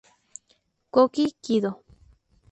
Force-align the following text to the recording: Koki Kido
Koki 0.93 1.25
Kido 1.43 1.71